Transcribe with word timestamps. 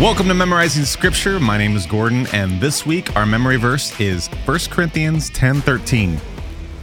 Welcome 0.00 0.28
to 0.28 0.34
Memorizing 0.34 0.84
Scripture. 0.84 1.40
My 1.40 1.58
name 1.58 1.74
is 1.74 1.84
Gordon, 1.84 2.28
and 2.28 2.60
this 2.60 2.86
week 2.86 3.16
our 3.16 3.26
memory 3.26 3.56
verse 3.56 3.98
is 3.98 4.28
1 4.44 4.70
Corinthians 4.70 5.28
10:13. 5.30 6.20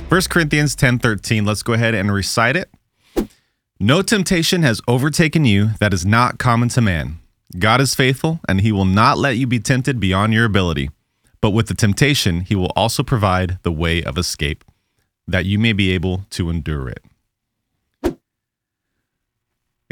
1 0.09 0.29
Corinthians 0.29 0.75
10:13. 0.75 1.45
Let's 1.45 1.63
go 1.63 1.71
ahead 1.71 1.95
and 1.95 2.11
recite 2.11 2.57
it. 2.57 2.69
No 3.79 4.01
temptation 4.01 4.63
has 4.63 4.81
overtaken 4.85 5.45
you 5.45 5.69
that 5.79 5.93
is 5.93 6.05
not 6.05 6.39
common 6.39 6.67
to 6.69 6.81
man. 6.81 7.19
God 7.57 7.79
is 7.79 7.95
faithful, 7.95 8.41
and 8.49 8.59
he 8.59 8.73
will 8.73 8.83
not 8.83 9.17
let 9.17 9.37
you 9.37 9.47
be 9.47 9.59
tempted 9.59 9.97
beyond 9.97 10.33
your 10.33 10.43
ability. 10.43 10.89
But 11.39 11.51
with 11.51 11.67
the 11.67 11.73
temptation, 11.73 12.41
he 12.41 12.53
will 12.53 12.73
also 12.75 13.01
provide 13.01 13.59
the 13.63 13.71
way 13.71 14.03
of 14.03 14.17
escape, 14.17 14.65
that 15.25 15.45
you 15.45 15.57
may 15.57 15.71
be 15.71 15.91
able 15.91 16.25
to 16.31 16.49
endure 16.49 16.89
it. 16.89 17.01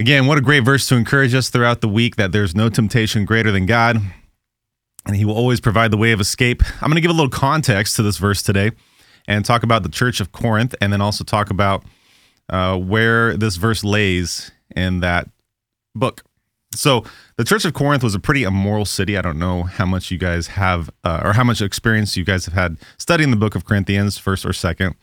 Again, 0.04 0.28
what 0.28 0.38
a 0.38 0.42
great 0.42 0.66
verse 0.66 0.86
to 0.90 0.98
encourage 0.98 1.34
us 1.34 1.48
throughout 1.48 1.80
the 1.80 1.88
week 1.88 2.18
that 2.18 2.34
there's 2.34 2.54
no 2.54 2.68
temptation 2.68 3.24
greater 3.24 3.52
than 3.52 3.66
God, 3.66 4.02
and 5.06 5.16
He 5.16 5.24
will 5.24 5.38
always 5.38 5.62
provide 5.62 5.92
the 5.92 5.98
way 5.98 6.12
of 6.12 6.20
escape. 6.20 6.62
I'm 6.82 6.90
going 6.90 6.96
to 6.96 7.02
give 7.02 7.10
a 7.10 7.14
little 7.14 7.30
context 7.30 7.96
to 7.96 8.04
this 8.04 8.18
verse 8.18 8.44
today 8.44 8.72
and 9.30 9.46
talk 9.46 9.64
about 9.64 9.82
the 9.82 9.88
church 9.88 10.20
of 10.20 10.34
Corinth, 10.34 10.76
and 10.82 10.92
then 10.92 11.00
also 11.00 11.24
talk 11.24 11.50
about 11.50 11.86
uh, 12.50 12.78
where 12.78 13.38
this 13.38 13.56
verse 13.56 13.82
lays 13.86 14.52
in 14.76 15.00
that 15.00 15.30
book. 15.96 16.26
So, 16.76 17.06
the 17.38 17.46
Church 17.46 17.64
of 17.64 17.74
Corinth 17.74 18.04
was 18.04 18.14
a 18.14 18.20
pretty 18.20 18.44
immoral 18.44 18.84
city. 18.84 19.18
I 19.18 19.22
don't 19.22 19.40
know 19.40 19.64
how 19.64 19.86
much 19.86 20.12
you 20.12 20.18
guys 20.18 20.48
have, 20.48 20.90
uh, 21.06 21.22
or 21.24 21.32
how 21.32 21.46
much 21.46 21.62
experience 21.62 22.18
you 22.18 22.26
guys 22.26 22.44
have 22.44 22.54
had 22.54 22.78
studying 22.98 23.32
the 23.32 23.38
book 23.38 23.56
of 23.56 23.64
Corinthians, 23.64 24.18
first 24.18 24.46
or 24.46 24.52
second. 24.52 24.96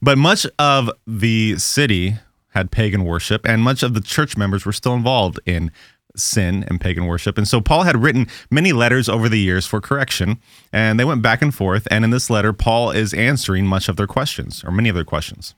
But 0.00 0.18
much 0.18 0.46
of 0.60 0.88
the 1.04 1.58
city 1.58 2.14
had 2.56 2.70
pagan 2.70 3.04
worship, 3.04 3.46
and 3.46 3.62
much 3.62 3.82
of 3.82 3.92
the 3.92 4.00
church 4.00 4.36
members 4.36 4.64
were 4.64 4.72
still 4.72 4.94
involved 4.94 5.38
in 5.44 5.70
sin 6.16 6.64
and 6.68 6.80
pagan 6.80 7.04
worship. 7.04 7.36
And 7.36 7.46
so 7.46 7.60
Paul 7.60 7.82
had 7.82 8.02
written 8.02 8.26
many 8.50 8.72
letters 8.72 9.10
over 9.10 9.28
the 9.28 9.38
years 9.38 9.66
for 9.66 9.82
correction, 9.82 10.38
and 10.72 10.98
they 10.98 11.04
went 11.04 11.20
back 11.20 11.42
and 11.42 11.54
forth. 11.54 11.86
And 11.90 12.02
in 12.02 12.10
this 12.10 12.30
letter, 12.30 12.54
Paul 12.54 12.90
is 12.90 13.12
answering 13.12 13.66
much 13.66 13.90
of 13.90 13.96
their 13.96 14.06
questions, 14.06 14.64
or 14.64 14.70
many 14.72 14.88
of 14.88 14.94
their 14.94 15.04
questions. 15.04 15.54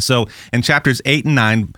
So 0.00 0.26
in 0.50 0.62
chapters 0.62 1.02
8 1.04 1.26
and 1.26 1.34
9, 1.34 1.74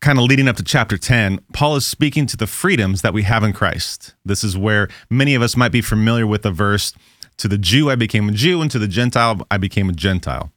kind 0.00 0.18
of 0.18 0.24
leading 0.26 0.46
up 0.46 0.56
to 0.56 0.62
chapter 0.62 0.96
10, 0.96 1.40
Paul 1.52 1.74
is 1.74 1.84
speaking 1.84 2.26
to 2.26 2.36
the 2.36 2.46
freedoms 2.46 3.02
that 3.02 3.12
we 3.12 3.24
have 3.24 3.42
in 3.42 3.52
Christ. 3.52 4.14
This 4.24 4.44
is 4.44 4.56
where 4.56 4.88
many 5.10 5.34
of 5.34 5.42
us 5.42 5.56
might 5.56 5.72
be 5.72 5.82
familiar 5.82 6.26
with 6.26 6.42
the 6.42 6.52
verse 6.52 6.92
To 7.38 7.48
the 7.48 7.58
Jew, 7.58 7.90
I 7.90 7.96
became 7.96 8.28
a 8.28 8.32
Jew, 8.32 8.62
and 8.62 8.70
to 8.70 8.78
the 8.78 8.86
Gentile, 8.86 9.44
I 9.50 9.56
became 9.56 9.88
a 9.88 9.92
Gentile. 9.92 10.52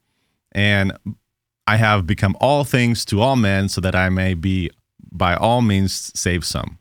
And 0.51 0.93
I 1.67 1.75
have 1.75 2.07
become 2.07 2.35
all 2.39 2.63
things 2.63 3.03
to 3.05 3.21
all 3.21 3.35
men 3.35 3.67
so 3.67 3.81
that 3.81 3.93
I 3.93 4.07
may 4.09 4.33
be 4.33 4.71
by 5.11 5.35
all 5.35 5.61
means 5.61 6.11
save 6.17 6.45
some. 6.45 6.79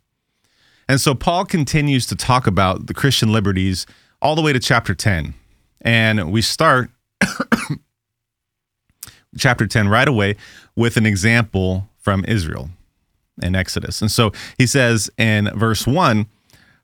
And 0.88 1.00
so 1.00 1.14
Paul 1.14 1.44
continues 1.44 2.06
to 2.06 2.16
talk 2.16 2.46
about 2.46 2.86
the 2.86 2.94
Christian 2.94 3.32
liberties 3.32 3.86
all 4.22 4.36
the 4.36 4.42
way 4.42 4.52
to 4.52 4.60
chapter 4.60 4.94
10. 4.94 5.34
And 5.80 6.30
we 6.30 6.40
start 6.42 6.90
chapter 9.36 9.66
10 9.66 9.88
right 9.88 10.06
away 10.06 10.36
with 10.76 10.96
an 10.96 11.06
example 11.06 11.88
from 11.98 12.24
Israel 12.26 12.70
in 13.42 13.56
Exodus. 13.56 14.00
And 14.00 14.10
so 14.10 14.32
he 14.56 14.66
says 14.66 15.10
in 15.18 15.50
verse 15.58 15.86
1 15.86 16.26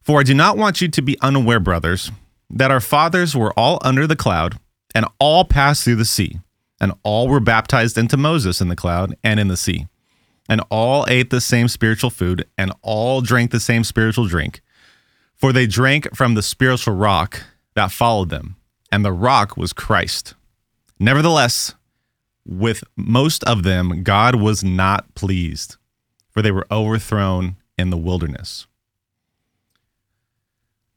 For 0.03 0.21
I 0.21 0.23
do 0.25 0.35
not 0.35 0.57
want 0.57 0.81
you 0.81 0.89
to 0.89 1.03
be 1.03 1.17
unaware, 1.21 1.61
brothers, 1.61 2.11
that 2.51 2.73
our 2.73 2.81
fathers 2.81 3.37
were 3.37 3.53
all 3.57 3.79
under 3.83 4.09
the 4.09 4.17
cloud 4.17 4.59
and 4.95 5.07
all 5.21 5.45
passed 5.45 5.85
through 5.85 5.97
the 5.97 6.05
sea 6.05 6.41
and 6.83 6.93
all 7.05 7.29
were 7.29 7.41
baptized 7.41 7.97
into 7.97 8.17
Moses 8.17 8.61
in 8.61 8.67
the 8.67 8.77
cloud 8.77 9.17
and 9.23 9.39
in 9.39 9.47
the 9.47 9.57
sea. 9.57 9.87
And 10.49 10.61
all 10.69 11.07
ate 11.09 11.31
the 11.31 11.41
same 11.41 11.69
spiritual 11.69 12.11
food, 12.11 12.45
and 12.59 12.73
all 12.83 13.21
drank 13.21 13.53
the 13.53 13.61
same 13.61 13.85
spiritual 13.85 14.27
drink. 14.27 14.61
For 15.37 15.53
they 15.53 15.69
drank 15.69 16.15
from 16.15 16.35
the 16.35 16.43
spiritual 16.43 16.95
rock 16.95 17.45
that 17.75 17.93
followed 17.93 18.29
them, 18.29 18.57
and 18.91 19.05
the 19.05 19.13
rock 19.13 19.57
was 19.57 19.73
Christ. 19.73 20.35
Nevertheless, 20.99 21.75
with 22.45 22.83
most 22.97 23.45
of 23.45 23.63
them, 23.63 24.03
God 24.03 24.35
was 24.35 24.65
not 24.65 25.15
pleased, 25.15 25.77
for 26.31 26.43
they 26.43 26.51
were 26.51 26.67
overthrown 26.73 27.57
in 27.79 27.91
the 27.91 27.97
wilderness. 27.97 28.67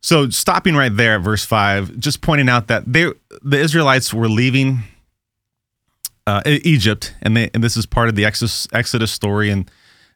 So, 0.01 0.29
stopping 0.29 0.75
right 0.75 0.95
there 0.95 1.15
at 1.15 1.21
verse 1.21 1.45
5, 1.45 1.99
just 1.99 2.21
pointing 2.21 2.49
out 2.49 2.67
that 2.67 2.91
they, 2.91 3.11
the 3.43 3.59
Israelites 3.59 4.13
were 4.13 4.29
leaving 4.29 4.83
uh, 6.27 6.41
Egypt, 6.45 7.13
and 7.21 7.35
they 7.37 7.49
and 7.53 7.63
this 7.63 7.77
is 7.77 7.85
part 7.85 8.09
of 8.09 8.15
the 8.15 8.25
Exodus, 8.25 8.67
Exodus 8.73 9.11
story, 9.11 9.49
and 9.49 9.69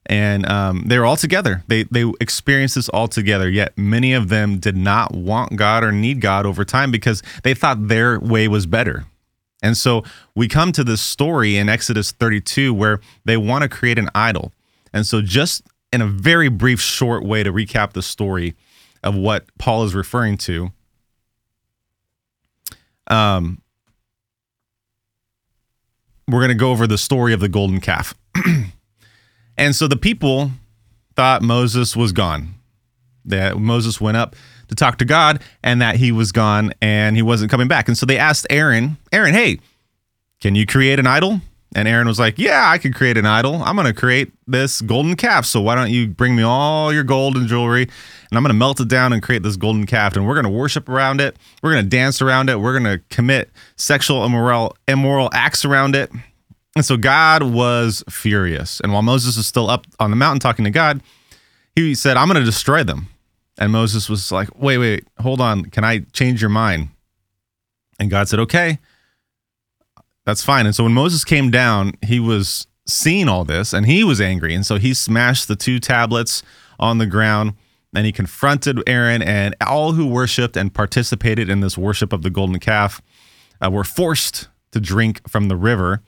and 0.05 0.49
um, 0.49 0.83
they 0.85 0.97
were 0.97 1.05
all 1.05 1.17
together. 1.17 1.63
They 1.67 1.83
they 1.83 2.11
experienced 2.19 2.75
this 2.75 2.89
all 2.89 3.07
together. 3.07 3.49
Yet 3.49 3.77
many 3.77 4.13
of 4.13 4.29
them 4.29 4.57
did 4.59 4.75
not 4.75 5.13
want 5.13 5.55
God 5.55 5.83
or 5.83 5.91
need 5.91 6.21
God 6.21 6.45
over 6.45 6.65
time 6.65 6.91
because 6.91 7.21
they 7.43 7.53
thought 7.53 7.87
their 7.87 8.19
way 8.19 8.47
was 8.47 8.65
better. 8.65 9.05
And 9.61 9.75
so 9.75 10.03
we 10.35 10.47
come 10.47 10.71
to 10.71 10.83
this 10.83 11.01
story 11.01 11.57
in 11.57 11.67
Exodus 11.67 12.11
32 12.11 12.73
where 12.73 13.01
they 13.25 13.37
want 13.37 13.63
to 13.63 13.69
create 13.69 13.99
an 13.99 14.09
idol. 14.15 14.53
And 14.93 15.05
so 15.05 15.21
just 15.21 15.63
in 15.91 16.01
a 16.01 16.07
very 16.07 16.49
brief, 16.49 16.79
short 16.79 17.23
way 17.25 17.43
to 17.43 17.51
recap 17.51 17.93
the 17.93 18.01
story 18.01 18.55
of 19.03 19.15
what 19.15 19.45
Paul 19.57 19.83
is 19.83 19.93
referring 19.93 20.37
to. 20.37 20.71
Um, 23.07 23.61
we're 26.31 26.39
going 26.39 26.49
to 26.49 26.55
go 26.55 26.71
over 26.71 26.87
the 26.87 26.97
story 26.97 27.33
of 27.33 27.39
the 27.39 27.49
golden 27.49 27.79
calf. 27.79 28.13
and 29.57 29.75
so 29.75 29.87
the 29.87 29.97
people 29.97 30.51
thought 31.15 31.41
Moses 31.41 31.95
was 31.95 32.11
gone. 32.11 32.55
That 33.25 33.57
Moses 33.57 33.99
went 33.99 34.17
up 34.17 34.35
to 34.69 34.75
talk 34.75 34.97
to 34.99 35.05
God 35.05 35.41
and 35.63 35.81
that 35.81 35.97
he 35.97 36.11
was 36.11 36.31
gone 36.31 36.73
and 36.81 37.15
he 37.15 37.21
wasn't 37.21 37.51
coming 37.51 37.67
back. 37.67 37.87
And 37.87 37.97
so 37.97 38.05
they 38.05 38.17
asked 38.17 38.47
Aaron, 38.49 38.97
Aaron, 39.11 39.33
hey, 39.33 39.59
can 40.39 40.55
you 40.55 40.65
create 40.65 40.99
an 40.99 41.07
idol? 41.07 41.41
And 41.75 41.87
Aaron 41.87 42.07
was 42.07 42.19
like, 42.19 42.39
Yeah, 42.39 42.69
I 42.69 42.77
could 42.77 42.95
create 42.95 43.17
an 43.17 43.25
idol. 43.25 43.61
I'm 43.63 43.75
going 43.75 43.87
to 43.87 43.93
create 43.93 44.31
this 44.47 44.81
golden 44.81 45.15
calf. 45.15 45.45
So 45.45 45.61
why 45.61 45.75
don't 45.75 45.91
you 45.91 46.07
bring 46.07 46.35
me 46.35 46.43
all 46.43 46.91
your 46.91 47.03
gold 47.03 47.37
and 47.37 47.47
jewelry 47.47 47.83
and 47.83 48.37
I'm 48.37 48.43
going 48.43 48.49
to 48.49 48.57
melt 48.57 48.79
it 48.79 48.87
down 48.87 49.13
and 49.13 49.21
create 49.21 49.43
this 49.43 49.55
golden 49.55 49.85
calf 49.85 50.15
and 50.15 50.27
we're 50.27 50.33
going 50.33 50.45
to 50.45 50.49
worship 50.51 50.89
around 50.89 51.21
it. 51.21 51.37
We're 51.61 51.73
going 51.73 51.83
to 51.83 51.89
dance 51.89 52.21
around 52.21 52.49
it. 52.49 52.59
We're 52.59 52.77
going 52.77 52.97
to 52.97 53.03
commit 53.09 53.51
sexual 53.75 54.25
immoral 54.25 54.75
immoral 54.87 55.29
acts 55.31 55.63
around 55.63 55.95
it. 55.95 56.11
And 56.75 56.85
so 56.85 56.97
God 56.97 57.43
was 57.43 58.03
furious. 58.09 58.79
And 58.79 58.91
while 58.91 59.01
Moses 59.01 59.37
was 59.37 59.47
still 59.47 59.69
up 59.69 59.85
on 59.99 60.09
the 60.09 60.15
mountain 60.15 60.39
talking 60.39 60.65
to 60.65 60.71
God, 60.71 61.01
he 61.75 61.93
said, 61.93 62.17
I'm 62.17 62.27
going 62.27 62.39
to 62.39 62.45
destroy 62.45 62.83
them. 62.83 63.07
And 63.57 63.71
Moses 63.71 64.09
was 64.09 64.31
like, 64.31 64.49
Wait, 64.55 64.79
wait, 64.79 65.07
hold 65.19 65.39
on. 65.39 65.65
Can 65.65 65.83
I 65.83 65.99
change 66.13 66.41
your 66.41 66.49
mind? 66.49 66.89
And 67.99 68.09
God 68.09 68.27
said, 68.27 68.39
Okay 68.39 68.79
that's 70.29 70.43
fine. 70.43 70.67
And 70.67 70.75
so 70.75 70.83
when 70.83 70.93
Moses 70.93 71.23
came 71.23 71.49
down, 71.49 71.93
he 72.05 72.19
was 72.19 72.67
seeing 72.85 73.27
all 73.27 73.45
this 73.45 73.73
and 73.73 73.87
he 73.87 74.03
was 74.03 74.21
angry. 74.21 74.53
And 74.53 74.63
so 74.63 74.77
he 74.77 74.93
smashed 74.93 75.47
the 75.47 75.55
two 75.55 75.79
tablets 75.79 76.43
on 76.79 76.99
the 76.99 77.07
ground 77.07 77.53
and 77.95 78.05
he 78.05 78.11
confronted 78.11 78.79
Aaron 78.87 79.23
and 79.23 79.55
all 79.65 79.93
who 79.93 80.05
worshiped 80.05 80.55
and 80.55 80.71
participated 80.71 81.49
in 81.49 81.61
this 81.61 81.79
worship 81.79 82.13
of 82.13 82.21
the 82.21 82.29
golden 82.29 82.59
calf 82.59 83.01
uh, 83.59 83.71
were 83.71 83.83
forced 83.83 84.49
to 84.71 84.79
drink 84.79 85.27
from 85.27 85.47
the 85.47 85.55
river 85.55 86.03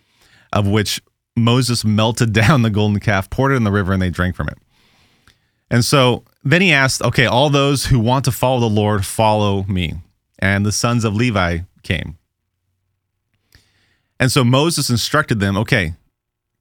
of 0.54 0.68
which 0.68 1.02
Moses 1.36 1.84
melted 1.84 2.32
down 2.42 2.62
the 2.62 2.70
golden 2.70 3.00
calf, 3.00 3.28
poured 3.28 3.54
it 3.54 3.56
in 3.56 3.64
the 3.64 3.72
river, 3.72 3.92
and 3.92 4.02
they 4.02 4.12
drank 4.12 4.36
from 4.36 4.50
it. 4.50 4.58
And 5.72 5.84
so 5.84 6.26
then 6.44 6.62
he 6.62 6.72
asked, 6.72 7.02
okay, 7.02 7.26
all 7.26 7.50
those 7.50 7.86
who 7.88 8.00
want 8.00 8.26
to 8.26 8.32
follow 8.32 8.60
the 8.60 8.70
Lord, 8.70 9.04
follow 9.04 9.64
me. 9.64 9.96
And 10.38 10.64
the 10.64 10.72
sons 10.72 11.06
of 11.06 11.16
Levi 11.16 11.60
came. 11.82 12.18
And 14.22 14.32
so 14.32 14.44
Moses 14.44 14.92
instructed 14.92 15.40
them, 15.40 15.58
okay, 15.58 15.96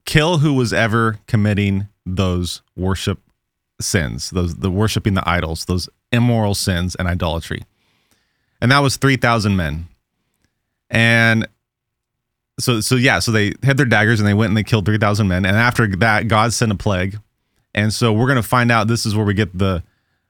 kill 0.03 0.39
who 0.39 0.55
was 0.55 0.73
ever 0.73 1.19
committing 1.27 1.87
those 2.07 2.63
worship 2.75 3.19
sins, 3.79 4.31
those 4.31 4.55
the 4.55 4.71
worshiping 4.71 5.13
the 5.13 5.29
idols, 5.29 5.65
those 5.65 5.87
immoral 6.11 6.55
sins 6.55 6.95
and 6.95 7.07
idolatry. 7.07 7.63
And 8.61 8.71
that 8.71 8.79
was 8.79 8.97
3,000 8.97 9.55
men. 9.55 9.87
And 10.89 11.47
so 12.59 12.81
so 12.81 12.95
yeah, 12.95 13.19
so 13.19 13.31
they 13.31 13.53
had 13.61 13.77
their 13.77 13.85
daggers 13.85 14.19
and 14.19 14.27
they 14.27 14.33
went 14.33 14.49
and 14.49 14.57
they 14.57 14.63
killed 14.63 14.85
3,000 14.85 15.27
men 15.27 15.45
and 15.45 15.55
after 15.55 15.87
that 15.97 16.27
God 16.27 16.53
sent 16.53 16.71
a 16.71 16.75
plague. 16.75 17.19
And 17.75 17.93
so 17.93 18.11
we're 18.11 18.27
going 18.27 18.41
to 18.41 18.43
find 18.43 18.71
out 18.71 18.87
this 18.87 19.05
is 19.05 19.15
where 19.15 19.25
we 19.25 19.35
get 19.35 19.55
the 19.55 19.83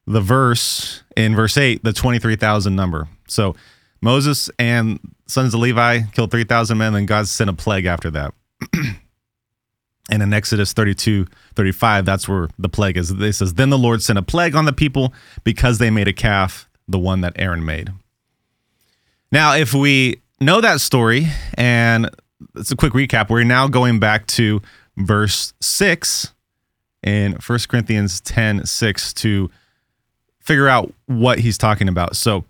the 0.05 0.21
verse 0.21 1.03
in 1.15 1.33
verse 1.33 1.57
8, 1.57 1.83
the 1.83 1.93
23,000 1.93 2.75
number. 2.75 3.07
So 3.27 3.55
Moses 4.01 4.49
and 4.57 4.99
sons 5.27 5.53
of 5.53 5.59
Levi 5.59 6.01
killed 6.13 6.31
3,000 6.31 6.77
men, 6.77 6.95
and 6.95 7.07
God 7.07 7.27
sent 7.27 7.49
a 7.49 7.53
plague 7.53 7.85
after 7.85 8.09
that. 8.11 8.33
and 10.09 10.23
in 10.23 10.33
Exodus 10.33 10.73
32, 10.73 11.27
35, 11.55 12.05
that's 12.05 12.27
where 12.27 12.49
the 12.57 12.69
plague 12.69 12.97
is. 12.97 13.11
It 13.11 13.33
says, 13.33 13.53
Then 13.53 13.69
the 13.69 13.77
Lord 13.77 14.01
sent 14.01 14.17
a 14.17 14.23
plague 14.23 14.55
on 14.55 14.65
the 14.65 14.73
people 14.73 15.13
because 15.43 15.77
they 15.77 15.89
made 15.89 16.07
a 16.07 16.13
calf, 16.13 16.69
the 16.87 16.99
one 16.99 17.21
that 17.21 17.33
Aaron 17.37 17.63
made. 17.63 17.91
Now, 19.31 19.55
if 19.55 19.73
we 19.73 20.21
know 20.39 20.59
that 20.61 20.81
story, 20.81 21.27
and 21.53 22.09
it's 22.55 22.71
a 22.71 22.75
quick 22.75 22.93
recap, 22.93 23.29
we're 23.29 23.43
now 23.43 23.67
going 23.67 23.99
back 23.99 24.27
to 24.27 24.61
verse 24.97 25.53
6 25.61 26.33
in 27.03 27.33
1 27.33 27.59
Corinthians 27.69 28.19
10 28.21 28.65
6 28.65 29.13
to 29.13 29.49
figure 30.39 30.67
out 30.67 30.93
what 31.05 31.39
he's 31.39 31.57
talking 31.57 31.87
about. 31.87 32.15
So 32.15 32.43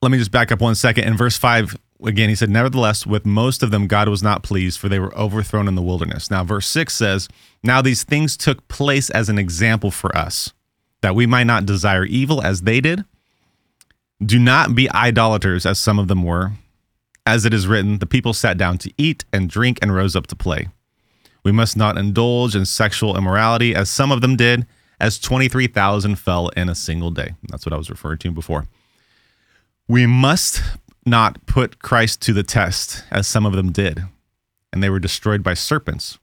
let 0.00 0.10
me 0.10 0.18
just 0.18 0.30
back 0.30 0.52
up 0.52 0.60
one 0.60 0.74
second. 0.74 1.04
In 1.04 1.16
verse 1.16 1.36
5, 1.36 1.76
again, 2.04 2.28
he 2.28 2.34
said, 2.34 2.50
Nevertheless, 2.50 3.06
with 3.06 3.26
most 3.26 3.62
of 3.62 3.70
them, 3.70 3.86
God 3.86 4.08
was 4.08 4.22
not 4.22 4.42
pleased, 4.42 4.78
for 4.78 4.88
they 4.88 5.00
were 5.00 5.16
overthrown 5.16 5.68
in 5.68 5.74
the 5.74 5.82
wilderness. 5.82 6.30
Now, 6.30 6.44
verse 6.44 6.66
6 6.68 6.94
says, 6.94 7.28
Now 7.62 7.82
these 7.82 8.04
things 8.04 8.36
took 8.36 8.66
place 8.68 9.10
as 9.10 9.28
an 9.28 9.38
example 9.38 9.90
for 9.90 10.16
us, 10.16 10.52
that 11.00 11.14
we 11.14 11.26
might 11.26 11.44
not 11.44 11.66
desire 11.66 12.04
evil 12.04 12.42
as 12.42 12.62
they 12.62 12.80
did. 12.80 13.04
Do 14.24 14.38
not 14.38 14.74
be 14.74 14.90
idolaters, 14.92 15.66
as 15.66 15.78
some 15.78 15.98
of 15.98 16.08
them 16.08 16.22
were. 16.22 16.52
As 17.26 17.44
it 17.44 17.52
is 17.52 17.66
written, 17.66 17.98
the 17.98 18.06
people 18.06 18.32
sat 18.32 18.56
down 18.56 18.78
to 18.78 18.92
eat 18.96 19.24
and 19.32 19.50
drink 19.50 19.78
and 19.82 19.94
rose 19.94 20.16
up 20.16 20.26
to 20.28 20.36
play. 20.36 20.68
We 21.44 21.52
must 21.52 21.76
not 21.76 21.98
indulge 21.98 22.56
in 22.56 22.66
sexual 22.66 23.16
immorality, 23.16 23.74
as 23.74 23.90
some 23.90 24.10
of 24.10 24.20
them 24.20 24.36
did, 24.36 24.66
as 25.00 25.18
23,000 25.18 26.16
fell 26.16 26.48
in 26.48 26.68
a 26.68 26.74
single 26.74 27.10
day. 27.10 27.34
That's 27.48 27.64
what 27.64 27.72
I 27.72 27.76
was 27.76 27.90
referring 27.90 28.18
to 28.18 28.32
before. 28.32 28.66
We 29.88 30.06
must 30.06 30.62
not 31.06 31.46
put 31.46 31.78
Christ 31.78 32.20
to 32.22 32.34
the 32.34 32.42
test, 32.42 33.04
as 33.10 33.26
some 33.26 33.46
of 33.46 33.54
them 33.54 33.72
did, 33.72 34.02
and 34.70 34.82
they 34.82 34.90
were 34.90 34.98
destroyed 34.98 35.42
by 35.42 35.54
serpents, 35.54 36.18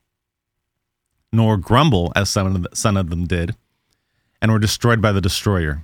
nor 1.33 1.57
grumble, 1.57 2.13
as 2.15 2.29
some 2.29 2.55
of, 2.55 2.67
some 2.77 2.95
of 2.95 3.09
them 3.09 3.25
did, 3.25 3.55
and 4.39 4.51
were 4.51 4.59
destroyed 4.59 5.01
by 5.01 5.11
the 5.11 5.21
destroyer. 5.21 5.83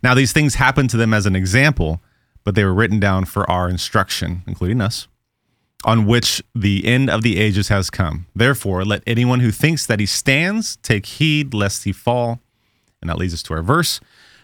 Now, 0.00 0.14
these 0.14 0.32
things 0.32 0.54
happened 0.54 0.90
to 0.90 0.96
them 0.96 1.12
as 1.12 1.26
an 1.26 1.34
example, 1.34 2.00
but 2.44 2.54
they 2.54 2.64
were 2.64 2.72
written 2.72 3.00
down 3.00 3.24
for 3.24 3.50
our 3.50 3.68
instruction, 3.68 4.44
including 4.46 4.80
us, 4.80 5.08
on 5.84 6.06
which 6.06 6.40
the 6.54 6.86
end 6.86 7.10
of 7.10 7.22
the 7.22 7.38
ages 7.38 7.66
has 7.68 7.90
come. 7.90 8.26
Therefore, 8.34 8.84
let 8.84 9.02
anyone 9.08 9.40
who 9.40 9.50
thinks 9.50 9.84
that 9.86 9.98
he 9.98 10.06
stands 10.06 10.76
take 10.76 11.06
heed 11.06 11.52
lest 11.52 11.84
he 11.84 11.92
fall. 11.92 12.38
And 13.00 13.10
that 13.10 13.18
leads 13.18 13.34
us 13.34 13.42
to 13.44 13.54
our 13.54 13.62
verse. 13.62 14.00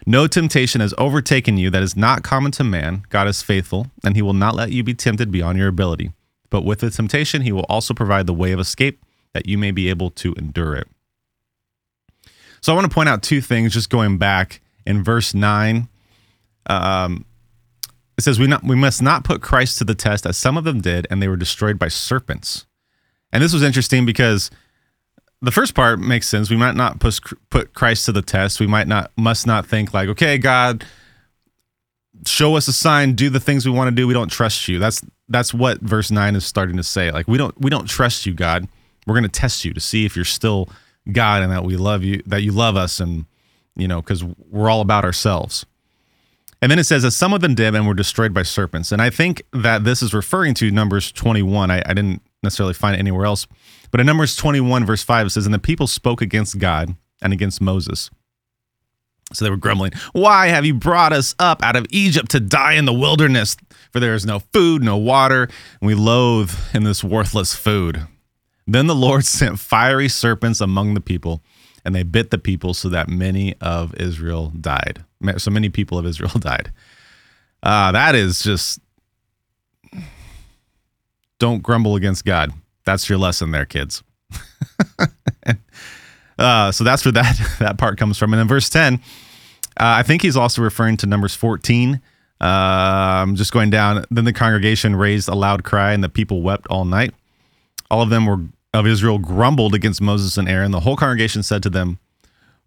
No 0.09 0.25
temptation 0.25 0.79
has 0.79 0.93
overtaken 0.97 1.57
you 1.57 1.69
that 1.69 1.83
is 1.83 1.97
not 1.97 2.23
common 2.23 2.53
to 2.53 2.63
man. 2.63 3.03
God 3.09 3.27
is 3.27 3.41
faithful, 3.41 3.87
and 4.05 4.15
he 4.15 4.21
will 4.21 4.31
not 4.31 4.55
let 4.55 4.71
you 4.71 4.81
be 4.81 4.93
tempted 4.93 5.33
beyond 5.33 5.57
your 5.57 5.67
ability. 5.67 6.13
But 6.49 6.63
with 6.63 6.79
the 6.79 6.89
temptation, 6.89 7.41
he 7.41 7.51
will 7.51 7.65
also 7.67 7.93
provide 7.93 8.25
the 8.25 8.33
way 8.33 8.53
of 8.53 8.59
escape 8.61 9.03
that 9.33 9.49
you 9.49 9.57
may 9.57 9.71
be 9.71 9.89
able 9.89 10.09
to 10.11 10.33
endure 10.35 10.77
it. 10.77 10.87
So 12.61 12.71
I 12.71 12.75
want 12.75 12.89
to 12.89 12.93
point 12.93 13.09
out 13.09 13.21
two 13.21 13.41
things 13.41 13.73
just 13.73 13.89
going 13.89 14.17
back 14.17 14.61
in 14.85 15.03
verse 15.03 15.33
9. 15.33 15.89
Um, 16.67 17.25
it 18.17 18.21
says, 18.21 18.39
we, 18.39 18.47
not, 18.47 18.63
we 18.63 18.77
must 18.77 19.01
not 19.01 19.25
put 19.25 19.41
Christ 19.41 19.77
to 19.79 19.83
the 19.83 19.93
test 19.93 20.25
as 20.25 20.37
some 20.37 20.55
of 20.55 20.63
them 20.63 20.79
did, 20.79 21.05
and 21.11 21.21
they 21.21 21.27
were 21.27 21.35
destroyed 21.35 21.77
by 21.77 21.89
serpents. 21.89 22.65
And 23.33 23.43
this 23.43 23.51
was 23.51 23.61
interesting 23.61 24.05
because 24.05 24.49
the 25.41 25.51
first 25.51 25.75
part 25.75 25.99
makes 25.99 26.27
sense. 26.27 26.49
We 26.49 26.57
might 26.57 26.75
not 26.75 26.99
put 26.99 27.19
put 27.49 27.73
Christ 27.73 28.05
to 28.05 28.11
the 28.11 28.21
test. 28.21 28.59
We 28.59 28.67
might 28.67 28.87
not 28.87 29.11
must 29.17 29.45
not 29.45 29.65
think 29.65 29.93
like, 29.93 30.09
okay, 30.09 30.37
God, 30.37 30.85
show 32.25 32.55
us 32.55 32.67
a 32.67 32.73
sign, 32.73 33.13
do 33.13 33.29
the 33.29 33.39
things 33.39 33.65
we 33.65 33.71
want 33.71 33.89
to 33.89 33.95
do. 33.95 34.07
We 34.07 34.13
don't 34.13 34.31
trust 34.31 34.67
you. 34.67 34.79
That's 34.79 35.03
that's 35.29 35.53
what 35.53 35.79
verse 35.81 36.09
nine 36.09 36.35
is 36.35 36.45
starting 36.45 36.77
to 36.77 36.83
say. 36.83 37.11
Like 37.11 37.27
we 37.27 37.37
don't 37.37 37.59
we 37.59 37.69
don't 37.69 37.87
trust 37.87 38.25
you, 38.25 38.33
God. 38.33 38.67
We're 39.05 39.13
going 39.13 39.23
to 39.23 39.29
test 39.29 39.63
you 39.63 39.73
to 39.73 39.79
see 39.79 40.05
if 40.05 40.15
you're 40.15 40.25
still 40.25 40.69
God 41.11 41.41
and 41.41 41.51
that 41.51 41.63
we 41.63 41.77
love 41.77 42.03
you, 42.03 42.21
that 42.25 42.41
you 42.41 42.51
love 42.51 42.75
us, 42.75 42.99
and 42.99 43.25
you 43.75 43.87
know, 43.87 44.01
because 44.01 44.23
we're 44.23 44.69
all 44.69 44.81
about 44.81 45.05
ourselves. 45.05 45.65
And 46.61 46.71
then 46.71 46.79
it 46.79 46.85
says, 46.85 47.05
as 47.05 47.15
some 47.15 47.33
of 47.33 47.41
them 47.41 47.53
did 47.53 47.75
and 47.75 47.87
were 47.87 47.93
destroyed 47.93 48.33
by 48.33 48.41
serpents. 48.41 48.91
And 48.91 48.99
I 48.99 49.11
think 49.11 49.43
that 49.53 49.83
this 49.83 50.01
is 50.01 50.13
referring 50.13 50.55
to 50.55 50.71
Numbers 50.71 51.11
21. 51.11 51.69
I, 51.69 51.83
I 51.85 51.93
didn't 51.93 52.23
necessarily 52.41 52.73
find 52.73 52.95
it 52.95 52.99
anywhere 52.99 53.25
else. 53.25 53.45
But 53.91 53.99
in 53.99 54.05
Numbers 54.05 54.35
21, 54.35 54.85
verse 54.85 55.03
5, 55.03 55.27
it 55.27 55.29
says, 55.31 55.45
And 55.45 55.53
the 55.53 55.59
people 55.59 55.87
spoke 55.87 56.21
against 56.21 56.59
God 56.59 56.95
and 57.21 57.33
against 57.33 57.61
Moses. 57.61 58.09
So 59.33 59.43
they 59.43 59.51
were 59.51 59.57
grumbling, 59.57 59.91
Why 60.13 60.47
have 60.47 60.65
you 60.65 60.73
brought 60.73 61.11
us 61.11 61.35
up 61.37 61.61
out 61.61 61.75
of 61.75 61.85
Egypt 61.89 62.31
to 62.31 62.39
die 62.39 62.73
in 62.73 62.85
the 62.85 62.93
wilderness? 62.93 63.57
For 63.91 63.99
there 63.99 64.13
is 64.13 64.25
no 64.25 64.39
food, 64.39 64.83
no 64.83 64.97
water, 64.97 65.43
and 65.43 65.87
we 65.87 65.95
loathe 65.95 66.51
in 66.73 66.83
this 66.83 67.03
worthless 67.03 67.53
food. 67.53 68.07
Then 68.65 68.87
the 68.87 68.95
Lord 68.95 69.25
sent 69.25 69.59
fiery 69.59 70.09
serpents 70.09 70.61
among 70.61 70.93
the 70.93 71.01
people, 71.01 71.41
and 71.83 71.93
they 71.93 72.03
bit 72.03 72.31
the 72.31 72.37
people 72.37 72.73
so 72.73 72.89
that 72.89 73.09
many 73.09 73.55
of 73.59 73.93
Israel 73.95 74.51
died. 74.59 75.03
So 75.37 75.51
many 75.51 75.69
people 75.69 75.97
of 75.97 76.05
Israel 76.05 76.31
died. 76.39 76.71
Uh, 77.61 77.91
that 77.91 78.15
is 78.15 78.41
just. 78.41 78.79
Don't 81.39 81.61
grumble 81.61 81.95
against 81.95 82.25
God. 82.25 82.51
That's 82.87 83.09
your 83.09 83.17
lesson 83.17 83.51
there, 83.51 83.65
kids. 83.65 84.01
uh, 86.39 86.71
so 86.71 86.85
that's 86.85 87.03
where 87.03 87.11
that 87.11 87.37
that 87.59 87.77
part 87.77 87.97
comes 87.97 88.17
from. 88.17 88.31
And 88.31 88.39
then 88.39 88.47
verse 88.47 88.69
10, 88.69 88.93
uh, 88.95 88.99
I 89.77 90.03
think 90.03 90.21
he's 90.21 90.37
also 90.37 90.61
referring 90.61 90.95
to 90.97 91.05
Numbers 91.05 91.35
14. 91.35 91.99
Uh, 92.39 92.45
I'm 92.45 93.35
just 93.35 93.51
going 93.51 93.71
down. 93.71 94.05
Then 94.09 94.23
the 94.23 94.31
congregation 94.31 94.95
raised 94.95 95.27
a 95.27 95.35
loud 95.35 95.65
cry, 95.65 95.91
and 95.91 96.01
the 96.01 96.07
people 96.07 96.41
wept 96.41 96.65
all 96.67 96.85
night. 96.85 97.13
All 97.91 98.01
of 98.01 98.09
them 98.09 98.25
were 98.25 98.45
of 98.73 98.87
Israel 98.87 99.17
grumbled 99.17 99.75
against 99.75 99.99
Moses 99.99 100.37
and 100.37 100.47
Aaron. 100.47 100.71
The 100.71 100.79
whole 100.79 100.95
congregation 100.95 101.43
said 101.43 101.63
to 101.63 101.69
them, 101.69 101.99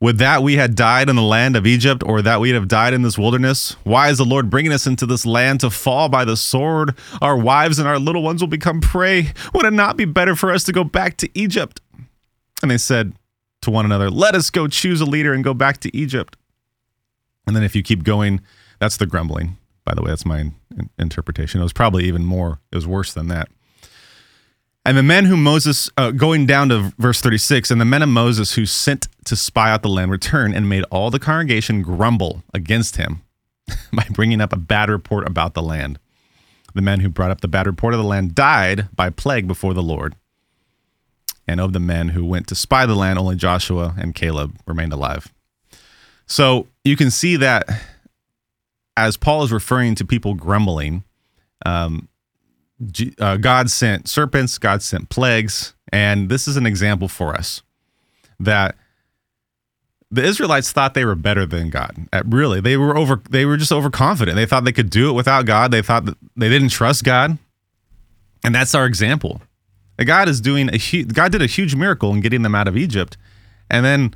would 0.00 0.16
that 0.18 0.42
we 0.42 0.56
had 0.56 0.74
died 0.74 1.10
in 1.10 1.16
the 1.16 1.22
land 1.22 1.56
of 1.56 1.66
Egypt, 1.66 2.02
or 2.04 2.22
that 2.22 2.40
we'd 2.40 2.54
have 2.54 2.68
died 2.68 2.94
in 2.94 3.02
this 3.02 3.18
wilderness? 3.18 3.76
Why 3.84 4.08
is 4.08 4.16
the 4.16 4.24
Lord 4.24 4.48
bringing 4.48 4.72
us 4.72 4.86
into 4.86 5.04
this 5.04 5.26
land 5.26 5.60
to 5.60 5.68
fall 5.68 6.08
by 6.08 6.24
the 6.24 6.38
sword? 6.38 6.96
Our 7.20 7.36
wives 7.36 7.78
and 7.78 7.86
our 7.86 7.98
little 7.98 8.22
ones 8.22 8.40
will 8.40 8.48
become 8.48 8.80
prey. 8.80 9.32
Would 9.52 9.66
it 9.66 9.72
not 9.74 9.98
be 9.98 10.06
better 10.06 10.34
for 10.34 10.50
us 10.50 10.64
to 10.64 10.72
go 10.72 10.84
back 10.84 11.18
to 11.18 11.28
Egypt? 11.34 11.82
And 12.62 12.70
they 12.70 12.78
said 12.78 13.12
to 13.60 13.70
one 13.70 13.84
another, 13.84 14.10
Let 14.10 14.34
us 14.34 14.48
go 14.48 14.68
choose 14.68 15.02
a 15.02 15.06
leader 15.06 15.34
and 15.34 15.44
go 15.44 15.52
back 15.52 15.78
to 15.80 15.94
Egypt. 15.94 16.36
And 17.46 17.54
then 17.54 17.62
if 17.62 17.76
you 17.76 17.82
keep 17.82 18.02
going, 18.02 18.40
that's 18.78 18.96
the 18.96 19.06
grumbling. 19.06 19.58
By 19.84 19.94
the 19.94 20.02
way, 20.02 20.10
that's 20.10 20.26
my 20.26 20.52
interpretation. 20.98 21.60
It 21.60 21.64
was 21.64 21.72
probably 21.72 22.04
even 22.04 22.24
more, 22.24 22.60
it 22.72 22.76
was 22.76 22.86
worse 22.86 23.12
than 23.12 23.28
that. 23.28 23.48
And 24.86 24.96
the 24.96 25.02
men 25.02 25.26
whom 25.26 25.42
Moses, 25.42 25.90
uh, 25.98 26.10
going 26.10 26.46
down 26.46 26.70
to 26.70 26.92
verse 26.98 27.20
36, 27.20 27.70
and 27.70 27.80
the 27.80 27.84
men 27.84 28.02
of 28.02 28.08
Moses 28.08 28.54
who 28.54 28.64
sent 28.64 29.08
to 29.30 29.36
spy 29.36 29.70
out 29.70 29.82
the 29.82 29.88
land 29.88 30.10
return 30.10 30.52
and 30.52 30.68
made 30.68 30.84
all 30.90 31.10
the 31.10 31.20
congregation 31.20 31.82
grumble 31.82 32.42
against 32.52 32.96
him 32.96 33.22
by 33.92 34.04
bringing 34.10 34.40
up 34.40 34.52
a 34.52 34.58
bad 34.58 34.90
report 34.90 35.26
about 35.26 35.54
the 35.54 35.62
land. 35.62 35.98
The 36.74 36.82
men 36.82 37.00
who 37.00 37.08
brought 37.08 37.30
up 37.30 37.40
the 37.40 37.48
bad 37.48 37.66
report 37.66 37.94
of 37.94 37.98
the 37.98 38.06
land 38.06 38.34
died 38.34 38.88
by 38.94 39.10
plague 39.10 39.46
before 39.46 39.72
the 39.72 39.82
Lord. 39.82 40.16
And 41.46 41.60
of 41.60 41.72
the 41.72 41.80
men 41.80 42.08
who 42.08 42.24
went 42.24 42.48
to 42.48 42.54
spy 42.54 42.86
the 42.86 42.94
land, 42.94 43.18
only 43.18 43.36
Joshua 43.36 43.94
and 43.96 44.14
Caleb 44.14 44.56
remained 44.66 44.92
alive. 44.92 45.32
So 46.26 46.66
you 46.84 46.96
can 46.96 47.10
see 47.10 47.36
that 47.36 47.68
as 48.96 49.16
Paul 49.16 49.44
is 49.44 49.52
referring 49.52 49.94
to 49.96 50.04
people 50.04 50.34
grumbling, 50.34 51.04
um, 51.64 52.08
uh, 53.18 53.36
God 53.36 53.70
sent 53.70 54.08
serpents, 54.08 54.58
God 54.58 54.82
sent 54.82 55.08
plagues, 55.08 55.74
and 55.92 56.28
this 56.28 56.48
is 56.48 56.56
an 56.56 56.66
example 56.66 57.08
for 57.08 57.34
us 57.34 57.62
that 58.40 58.74
the 60.10 60.24
Israelites 60.24 60.72
thought 60.72 60.94
they 60.94 61.04
were 61.04 61.14
better 61.14 61.46
than 61.46 61.70
God. 61.70 62.08
Uh, 62.12 62.22
really, 62.26 62.60
they 62.60 62.76
were 62.76 62.96
over. 62.96 63.22
They 63.30 63.44
were 63.44 63.56
just 63.56 63.72
overconfident. 63.72 64.36
They 64.36 64.46
thought 64.46 64.64
they 64.64 64.72
could 64.72 64.90
do 64.90 65.08
it 65.10 65.12
without 65.12 65.46
God. 65.46 65.70
They 65.70 65.82
thought 65.82 66.04
they 66.36 66.48
didn't 66.48 66.70
trust 66.70 67.04
God, 67.04 67.38
and 68.44 68.54
that's 68.54 68.74
our 68.74 68.86
example. 68.86 69.40
God 70.04 70.28
is 70.28 70.40
doing 70.40 70.72
a 70.72 70.76
huge. 70.78 71.12
God 71.12 71.30
did 71.30 71.42
a 71.42 71.46
huge 71.46 71.74
miracle 71.74 72.12
in 72.12 72.20
getting 72.20 72.42
them 72.42 72.54
out 72.54 72.68
of 72.68 72.76
Egypt, 72.76 73.16
and 73.70 73.84
then 73.84 74.14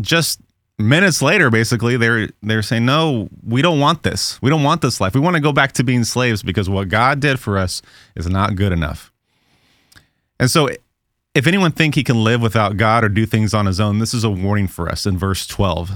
just 0.00 0.40
minutes 0.78 1.20
later, 1.20 1.50
basically, 1.50 1.96
they're 1.96 2.28
they're 2.42 2.62
saying, 2.62 2.84
"No, 2.84 3.28
we 3.42 3.62
don't 3.62 3.80
want 3.80 4.02
this. 4.02 4.40
We 4.40 4.50
don't 4.50 4.62
want 4.62 4.82
this 4.82 5.00
life. 5.00 5.14
We 5.14 5.20
want 5.20 5.34
to 5.34 5.42
go 5.42 5.52
back 5.52 5.72
to 5.72 5.84
being 5.84 6.04
slaves 6.04 6.42
because 6.42 6.68
what 6.68 6.88
God 6.88 7.20
did 7.20 7.40
for 7.40 7.58
us 7.58 7.82
is 8.14 8.28
not 8.28 8.54
good 8.54 8.72
enough." 8.72 9.12
And 10.38 10.50
so, 10.50 10.68
if 11.34 11.46
anyone 11.46 11.72
think 11.72 11.94
he 11.94 12.04
can 12.04 12.22
live 12.24 12.40
without 12.40 12.76
God 12.76 13.04
or 13.04 13.08
do 13.08 13.26
things 13.26 13.54
on 13.54 13.66
his 13.66 13.80
own, 13.80 13.98
this 13.98 14.14
is 14.14 14.24
a 14.24 14.30
warning 14.30 14.68
for 14.68 14.88
us 14.88 15.06
in 15.06 15.18
verse 15.18 15.46
twelve. 15.46 15.90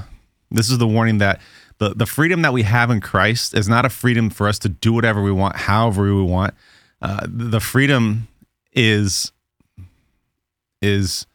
This 0.51 0.71
is 0.71 0.79
the 0.79 0.87
warning 0.87 1.19
that 1.19 1.41
the 1.79 1.91
the 1.91 2.07
freedom 2.07 2.43
that 2.43 2.53
we 2.53 2.63
have 2.63 2.91
in 2.91 3.01
Christ 3.01 3.55
is 3.57 3.69
not 3.69 3.85
a 3.85 3.91
freedom 3.91 4.31
for 4.31 4.49
us 4.49 4.59
to 4.61 4.69
do 4.69 4.93
whatever 4.93 5.23
we 5.23 5.33
want, 5.33 5.57
however 5.57 6.15
we 6.15 6.23
want. 6.23 6.55
Uh, 7.01 7.27
the 7.29 7.61
freedom 7.61 8.29
is 8.73 9.33
is 10.81 11.27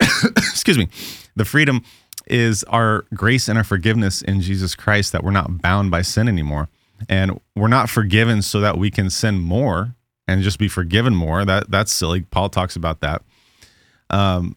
excuse 0.36 0.78
me, 0.78 0.88
the 1.34 1.44
freedom 1.44 1.82
is 2.26 2.64
our 2.64 3.04
grace 3.14 3.48
and 3.48 3.56
our 3.56 3.64
forgiveness 3.64 4.22
in 4.22 4.40
Jesus 4.40 4.74
Christ 4.74 5.12
that 5.12 5.22
we're 5.22 5.30
not 5.30 5.62
bound 5.62 5.90
by 5.90 6.02
sin 6.02 6.28
anymore. 6.28 6.68
And 7.08 7.40
we're 7.54 7.68
not 7.68 7.90
forgiven 7.90 8.42
so 8.42 8.60
that 8.60 8.78
we 8.78 8.90
can 8.90 9.10
sin 9.10 9.38
more 9.38 9.94
and 10.28 10.42
just 10.42 10.58
be 10.58 10.68
forgiven 10.68 11.14
more. 11.14 11.44
That 11.44 11.70
that's 11.70 11.92
silly. 11.92 12.22
Paul 12.22 12.48
talks 12.48 12.76
about 12.76 13.00
that. 13.00 13.22
Um 14.10 14.56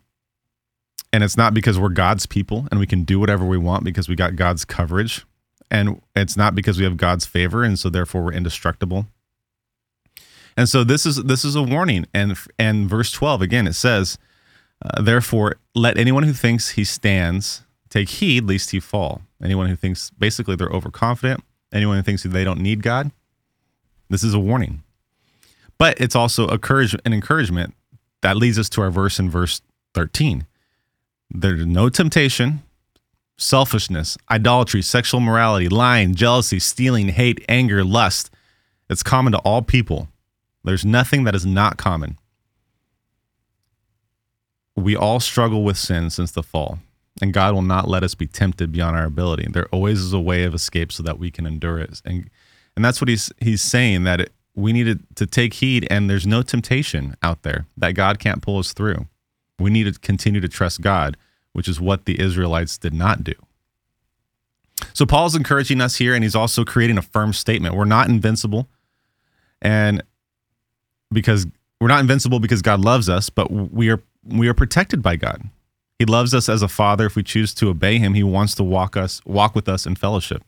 and 1.12 1.24
it's 1.24 1.38
not 1.38 1.54
because 1.54 1.80
we're 1.80 1.90
God's 1.90 2.26
people 2.26 2.68
and 2.70 2.80
we 2.80 2.86
can 2.86 3.04
do 3.04 3.20
whatever 3.20 3.46
we 3.46 3.58
want 3.58 3.84
because 3.84 4.08
we 4.08 4.16
got 4.16 4.36
God's 4.36 4.64
coverage. 4.66 5.26
And 5.72 6.02
it's 6.16 6.38
not 6.38 6.54
because 6.56 6.78
we 6.78 6.84
have 6.84 6.98
God's 6.98 7.26
favor 7.26 7.64
and 7.64 7.78
so 7.80 7.90
therefore 7.90 8.24
we're 8.24 8.34
indestructible. 8.34 9.08
And 10.58 10.68
so 10.68 10.84
this 10.84 11.06
is 11.06 11.24
this 11.24 11.46
is 11.46 11.56
a 11.56 11.64
warning. 11.64 12.06
And 12.14 12.38
and 12.58 12.90
verse 12.90 13.12
12 13.12 13.42
again 13.42 13.68
it 13.68 13.74
says 13.74 14.18
Uh, 14.84 15.02
therefore, 15.02 15.58
let 15.76 15.98
anyone 15.98 16.24
who 16.24 16.34
thinks 16.34 16.70
he 16.72 16.86
stands 16.86 17.64
take 17.90 18.10
heed 18.10 18.48
lest 18.48 18.72
he 18.72 18.80
fall. 18.80 19.22
Anyone 19.44 19.68
who 19.68 19.76
thinks 19.76 20.10
basically 20.12 20.56
they're 20.56 20.70
overconfident, 20.70 21.44
anyone 21.74 21.98
who 21.98 22.04
thinks 22.04 22.24
they 22.24 22.44
don't 22.44 22.62
need 22.62 22.82
God, 22.82 23.12
this 24.10 24.24
is 24.24 24.34
a 24.34 24.40
warning. 24.40 24.84
But 25.80 26.00
it's 26.00 26.16
also 26.16 26.46
a 26.48 26.60
courage, 26.60 26.94
an 27.06 27.14
encouragement 27.14 27.74
that 28.22 28.38
leads 28.38 28.60
us 28.60 28.70
to 28.70 28.82
our 28.82 28.92
verse 28.92 29.18
in 29.18 29.30
verse 29.30 29.62
13. 29.96 30.46
There's 31.32 31.66
no 31.66 31.90
temptation, 31.90 32.62
selfishness, 33.38 34.18
idolatry, 34.30 34.82
sexual 34.82 35.22
morality, 35.22 35.70
lying, 35.70 36.16
jealousy, 36.16 36.60
stealing, 36.60 37.10
hate, 37.10 37.44
anger, 37.48 37.84
lust. 37.84 38.30
It's 38.90 39.04
common 39.04 39.32
to 39.34 39.40
all 39.40 39.62
people. 39.62 40.10
There's 40.64 40.84
nothing 40.86 41.24
that 41.24 41.36
is 41.36 41.46
not 41.46 41.78
common. 41.78 42.18
We 44.76 44.96
all 44.96 45.20
struggle 45.20 45.64
with 45.64 45.78
sin 45.78 46.10
since 46.10 46.32
the 46.32 46.44
fall, 46.44 46.80
and 47.22 47.34
God 47.34 47.54
will 47.54 47.62
not 47.62 47.88
let 47.88 48.04
us 48.04 48.16
be 48.16 48.28
tempted 48.28 48.72
beyond 48.72 48.98
our 48.98 49.06
ability. 49.06 49.48
There 49.50 49.68
always 49.68 50.00
is 50.00 50.14
a 50.14 50.20
way 50.20 50.44
of 50.44 50.54
escape 50.54 50.92
so 50.92 51.04
that 51.04 51.20
we 51.20 51.32
can 51.32 51.46
endure 51.46 51.80
it. 51.80 52.02
And 52.04 52.30
and 52.76 52.84
that's 52.84 53.02
what 53.02 53.10
he's 53.10 53.32
he's 53.40 53.62
saying 53.62 54.04
that 54.06 54.22
it, 54.22 54.34
we 54.60 54.74
needed 54.74 55.00
to 55.16 55.26
take 55.26 55.56
heed 55.56 55.88
and 55.90 56.10
there's 56.10 56.28
no 56.28 56.42
temptation 56.42 57.16
out 57.24 57.44
there 57.44 57.66
that 57.78 57.94
God 57.94 58.20
can't 58.20 58.42
pull 58.42 58.60
us 58.60 58.74
through. 58.74 59.08
We 59.58 59.70
need 59.70 59.94
to 59.94 60.00
continue 60.00 60.42
to 60.42 60.48
trust 60.48 60.82
God, 60.82 61.18
which 61.54 61.68
is 61.68 61.80
what 61.80 62.06
the 62.06 62.20
Israelites 62.20 62.78
did 62.78 62.94
not 62.94 63.24
do. 63.24 63.34
So 64.94 65.06
Paul's 65.06 65.36
encouraging 65.36 65.82
us 65.82 65.98
here 65.98 66.14
and 66.14 66.24
he's 66.24 66.36
also 66.36 66.64
creating 66.64 66.98
a 66.98 67.02
firm 67.02 67.34
statement. 67.34 67.76
We're 67.76 67.86
not 67.86 68.08
invincible. 68.08 68.68
And 69.62 70.04
because 71.12 71.48
we're 71.82 71.88
not 71.88 72.02
invincible 72.02 72.40
because 72.40 72.62
God 72.62 72.82
loves 72.82 73.10
us, 73.10 73.30
but 73.30 73.52
we 73.52 73.90
are 73.90 74.02
we 74.26 74.48
are 74.48 74.54
protected 74.54 75.02
by 75.02 75.16
God. 75.16 75.44
He 75.98 76.06
loves 76.06 76.34
us 76.34 76.48
as 76.50 76.62
a 76.62 76.68
father. 76.68 77.06
If 77.06 77.16
we 77.16 77.24
choose 77.24 77.54
to 77.56 77.70
obey 77.70 77.98
him, 77.98 78.14
he 78.14 78.24
wants 78.24 78.56
to 78.56 78.64
walk 78.64 78.96
us 78.96 79.22
walk 79.26 79.56
with 79.56 79.68
us 79.68 79.86
in 79.86 79.96
fellowship. 79.96 80.44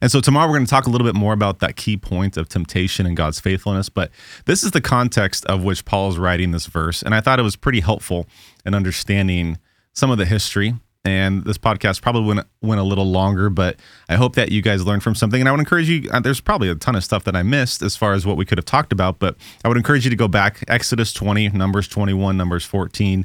And 0.00 0.10
so 0.10 0.20
tomorrow 0.20 0.48
we're 0.48 0.56
going 0.56 0.66
to 0.66 0.70
talk 0.70 0.86
a 0.86 0.90
little 0.90 1.06
bit 1.06 1.14
more 1.14 1.32
about 1.32 1.58
that 1.60 1.76
key 1.76 1.96
point 1.96 2.36
of 2.36 2.48
temptation 2.48 3.06
and 3.06 3.16
God's 3.16 3.40
faithfulness. 3.40 3.88
But 3.88 4.10
this 4.46 4.62
is 4.62 4.70
the 4.70 4.80
context 4.80 5.44
of 5.46 5.64
which 5.64 5.84
Paul 5.84 6.10
is 6.10 6.18
writing 6.18 6.50
this 6.52 6.66
verse. 6.66 7.02
And 7.02 7.14
I 7.14 7.20
thought 7.20 7.38
it 7.38 7.42
was 7.42 7.56
pretty 7.56 7.80
helpful 7.80 8.26
in 8.64 8.74
understanding 8.74 9.58
some 9.92 10.10
of 10.10 10.18
the 10.18 10.26
history. 10.26 10.74
And 11.04 11.44
this 11.44 11.58
podcast 11.58 12.02
probably 12.02 12.34
went, 12.34 12.46
went 12.60 12.80
a 12.80 12.84
little 12.84 13.10
longer, 13.10 13.48
but 13.48 13.76
I 14.08 14.16
hope 14.16 14.34
that 14.34 14.52
you 14.52 14.60
guys 14.60 14.84
learned 14.84 15.02
from 15.02 15.14
something. 15.14 15.40
And 15.40 15.48
I 15.48 15.52
would 15.52 15.60
encourage 15.60 15.88
you, 15.88 16.10
uh, 16.10 16.20
there's 16.20 16.40
probably 16.40 16.68
a 16.68 16.74
ton 16.74 16.96
of 16.96 17.04
stuff 17.04 17.24
that 17.24 17.34
I 17.34 17.42
missed 17.42 17.82
as 17.82 17.96
far 17.96 18.12
as 18.12 18.26
what 18.26 18.36
we 18.36 18.44
could 18.44 18.58
have 18.58 18.64
talked 18.64 18.92
about, 18.92 19.18
but 19.18 19.36
I 19.64 19.68
would 19.68 19.76
encourage 19.76 20.04
you 20.04 20.10
to 20.10 20.16
go 20.16 20.28
back 20.28 20.64
Exodus 20.68 21.12
20, 21.12 21.50
Numbers 21.50 21.88
21, 21.88 22.36
Numbers 22.36 22.64
14, 22.64 23.24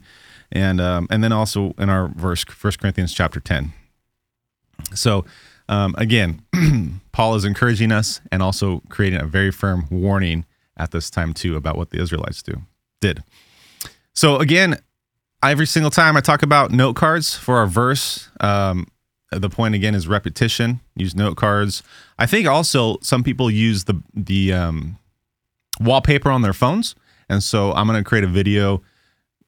and, 0.52 0.80
um, 0.80 1.08
and 1.10 1.24
then 1.24 1.34
also 1.34 1.74
in 1.78 1.90
our 1.90 2.08
verse, 2.08 2.46
First 2.46 2.80
Corinthians 2.80 3.14
chapter 3.14 3.40
10. 3.40 3.74
So, 4.94 5.26
um, 5.70 5.96
again, 5.98 6.42
Paul 7.12 7.36
is 7.36 7.46
encouraging 7.46 7.92
us 7.92 8.22
and 8.32 8.42
also 8.42 8.82
creating 8.90 9.22
a 9.22 9.26
very 9.26 9.52
firm 9.52 9.88
warning 9.90 10.46
at 10.78 10.92
this 10.92 11.10
time 11.10 11.34
too 11.34 11.56
about 11.56 11.78
what 11.78 11.92
the 11.92 12.02
Israelites 12.02 12.42
do 12.42 12.62
did. 13.02 13.24
So 14.14 14.38
again, 14.38 14.78
every 15.44 15.68
single 15.68 15.92
time 15.92 16.18
I 16.18 16.22
talk 16.22 16.44
about 16.44 16.72
note 16.72 16.96
cards 16.96 17.36
for 17.36 17.58
our 17.58 17.68
verse, 17.68 18.30
um, 18.40 18.88
the 19.32 19.50
point 19.50 19.76
again 19.76 19.96
is 19.96 20.08
repetition. 20.08 20.80
Use 20.96 21.16
note 21.16 21.38
cards. 21.38 21.84
I 22.20 22.26
think 22.26 22.48
also 22.48 22.98
some 23.02 23.24
people 23.24 23.50
use 23.50 23.86
the 23.86 24.02
the 24.14 24.54
um, 24.54 25.00
wallpaper 25.80 26.30
on 26.30 26.42
their 26.44 26.54
phones, 26.54 26.96
and 27.30 27.42
so 27.42 27.74
I'm 27.74 27.88
going 27.88 28.02
to 28.02 28.08
create 28.08 28.24
a 28.24 28.28
video 28.28 28.84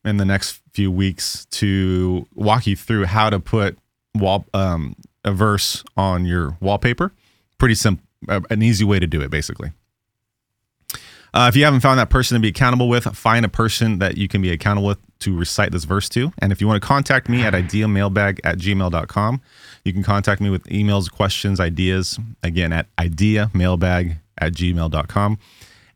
in 0.03 0.17
the 0.17 0.25
next 0.25 0.62
few 0.72 0.91
weeks 0.91 1.45
to 1.51 2.27
walk 2.34 2.67
you 2.67 2.75
through 2.75 3.05
how 3.05 3.29
to 3.29 3.39
put 3.39 3.77
wall 4.15 4.45
um, 4.53 4.95
a 5.25 5.34
verse 5.34 5.84
on 5.98 6.25
your 6.25 6.58
wallpaper. 6.62 7.12
Pretty 7.58 7.75
simple, 7.75 8.05
uh, 8.29 8.41
an 8.50 8.62
easy 8.62 8.86
way 8.86 9.00
to 9.00 9.08
do 9.08 9.22
it, 9.22 9.29
basically. 9.29 9.72
Uh, 11.34 11.48
if 11.50 11.55
you 11.58 11.65
haven't 11.65 11.82
found 11.82 12.00
that 12.00 12.10
person 12.10 12.36
to 12.36 12.39
be 12.39 12.48
accountable 12.48 12.88
with, 12.88 13.03
find 13.13 13.44
a 13.44 13.50
person 13.50 14.00
that 14.00 14.15
you 14.15 14.29
can 14.29 14.41
be 14.41 14.51
accountable 14.51 14.88
with 14.88 15.00
to 15.20 15.38
recite 15.38 15.74
this 15.74 15.84
verse 15.84 16.08
to. 16.08 16.32
And 16.39 16.53
if 16.53 16.62
you 16.62 16.67
want 16.67 16.82
to 16.82 16.88
contact 16.88 17.27
me 17.27 17.41
at 17.41 17.53
ideamailbag 17.53 18.39
at 18.46 18.58
gmail.com, 18.58 19.41
you 19.84 19.91
can 19.91 20.01
contact 20.01 20.39
me 20.39 20.50
with 20.50 20.63
emails, 20.67 21.12
questions, 21.12 21.60
ideas, 21.60 22.17
again, 22.41 22.72
at 22.72 22.88
ideamailbag 22.96 24.17
at 24.38 24.53
gmail.com. 24.53 25.38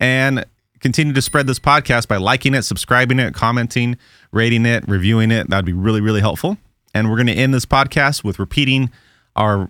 And 0.01 0.45
continue 0.81 1.13
to 1.13 1.21
spread 1.21 1.47
this 1.47 1.59
podcast 1.59 2.09
by 2.09 2.17
liking 2.17 2.53
it, 2.53 2.63
subscribing 2.63 3.19
it, 3.19 3.33
commenting, 3.33 3.97
rating 4.33 4.65
it, 4.65 4.85
reviewing 4.89 5.31
it. 5.31 5.49
That'd 5.49 5.65
be 5.65 5.71
really, 5.71 6.01
really 6.01 6.21
helpful. 6.21 6.57
And 6.93 7.09
we're 7.09 7.15
going 7.15 7.27
to 7.27 7.33
end 7.33 7.53
this 7.53 7.65
podcast 7.65 8.25
with 8.25 8.39
repeating 8.39 8.91
our 9.35 9.69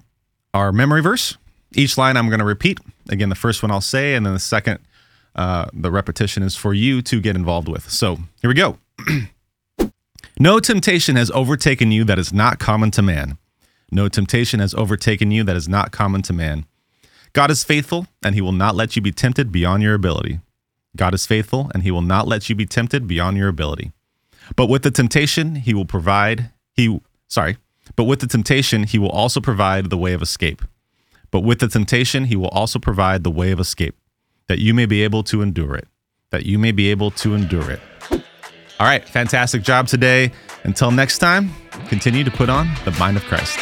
our 0.54 0.72
memory 0.72 1.02
verse. 1.02 1.38
Each 1.76 1.98
line 1.98 2.18
I'm 2.18 2.28
going 2.28 2.40
to 2.40 2.46
repeat. 2.46 2.80
Again, 3.10 3.30
the 3.30 3.36
first 3.36 3.62
one 3.62 3.72
I'll 3.72 3.82
say, 3.82 4.16
and 4.16 4.26
then 4.26 4.34
the 4.34 4.40
second, 4.40 4.80
uh, 5.36 5.68
the 5.74 5.92
repetition 5.92 6.42
is 6.42 6.56
for 6.56 6.74
you 6.74 7.02
to 7.04 7.22
get 7.22 7.36
involved 7.36 7.68
with. 7.68 7.90
So 7.90 8.18
here 8.42 8.50
we 8.50 8.56
go. 8.56 8.78
no 10.40 10.60
temptation 10.60 11.16
has 11.16 11.30
overtaken 11.32 11.92
you 11.92 12.04
that 12.06 12.18
is 12.18 12.34
not 12.34 12.58
common 12.60 12.90
to 12.92 13.02
man. 13.02 13.38
No 13.92 14.08
temptation 14.08 14.60
has 14.60 14.74
overtaken 14.74 15.32
you 15.32 15.44
that 15.44 15.56
is 15.56 15.68
not 15.68 15.92
common 15.92 16.22
to 16.24 16.34
man. 16.34 16.66
God 17.34 17.52
is 17.52 17.64
faithful, 17.64 18.08
and 18.24 18.34
he 18.34 18.42
will 18.42 18.52
not 18.52 18.76
let 18.76 18.96
you 18.96 19.02
be 19.02 19.12
tempted 19.12 19.52
beyond 19.52 19.84
your 19.84 19.94
ability. 19.94 20.40
God 20.96 21.14
is 21.14 21.26
faithful, 21.26 21.70
and 21.74 21.84
he 21.84 21.92
will 21.92 22.02
not 22.02 22.28
let 22.28 22.50
you 22.50 22.56
be 22.56 22.66
tempted 22.66 23.08
beyond 23.08 23.38
your 23.38 23.48
ability. 23.48 23.92
But 24.56 24.68
with 24.68 24.82
the 24.82 24.92
temptation, 24.92 25.56
he 25.56 25.74
will 25.74 25.86
provide, 25.86 26.52
he, 26.74 27.00
sorry, 27.28 27.58
but 27.96 28.06
with 28.06 28.20
the 28.20 28.28
temptation, 28.28 28.84
he 28.84 28.98
will 28.98 29.10
also 29.10 29.40
provide 29.40 29.90
the 29.90 29.98
way 29.98 30.14
of 30.14 30.22
escape. 30.22 30.62
But 31.32 31.42
with 31.42 31.60
the 31.60 31.68
temptation, 31.68 32.26
he 32.26 32.36
will 32.36 32.48
also 32.50 32.80
provide 32.80 33.24
the 33.24 33.32
way 33.32 33.52
of 33.52 33.60
escape, 33.60 33.96
that 34.48 34.60
you 34.60 34.74
may 34.74 34.86
be 34.86 35.04
able 35.04 35.24
to 35.24 35.42
endure 35.42 35.76
it. 35.76 35.88
That 36.32 36.46
you 36.46 36.60
may 36.60 36.72
be 36.72 36.90
able 36.92 37.12
to 37.12 37.34
endure 37.34 37.72
it. 37.72 37.80
All 38.12 38.88
right, 38.88 39.08
fantastic 39.08 39.64
job 39.64 39.88
today. 39.88 40.32
Until 40.64 40.92
next 40.92 41.18
time, 41.18 41.52
continue 41.88 42.24
to 42.24 42.32
put 42.32 42.50
on 42.50 42.70
the 42.86 42.92
mind 42.92 43.18
of 43.18 43.24
Christ. 43.26 43.60